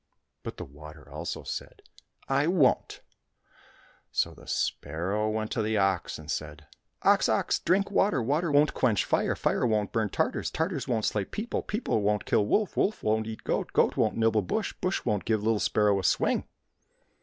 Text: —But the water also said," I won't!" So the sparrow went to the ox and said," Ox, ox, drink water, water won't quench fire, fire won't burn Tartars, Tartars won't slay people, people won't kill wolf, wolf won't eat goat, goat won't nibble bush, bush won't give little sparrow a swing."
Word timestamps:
—But 0.43 0.57
the 0.57 0.65
water 0.65 1.07
also 1.11 1.43
said," 1.43 1.83
I 2.41 2.47
won't!" 2.47 3.01
So 4.21 4.33
the 4.33 4.47
sparrow 4.47 5.29
went 5.29 5.51
to 5.51 5.61
the 5.61 5.77
ox 5.77 6.17
and 6.17 6.31
said," 6.31 6.65
Ox, 7.03 7.29
ox, 7.29 7.59
drink 7.59 7.91
water, 7.91 8.19
water 8.19 8.51
won't 8.51 8.73
quench 8.73 9.05
fire, 9.05 9.35
fire 9.35 9.67
won't 9.67 9.91
burn 9.91 10.09
Tartars, 10.09 10.49
Tartars 10.49 10.87
won't 10.87 11.05
slay 11.05 11.23
people, 11.23 11.61
people 11.61 12.01
won't 12.01 12.25
kill 12.25 12.47
wolf, 12.47 12.75
wolf 12.75 13.03
won't 13.03 13.27
eat 13.27 13.43
goat, 13.43 13.73
goat 13.73 13.95
won't 13.95 14.17
nibble 14.17 14.41
bush, 14.41 14.73
bush 14.81 15.05
won't 15.05 15.23
give 15.23 15.43
little 15.43 15.59
sparrow 15.59 15.99
a 15.99 16.03
swing." 16.03 16.47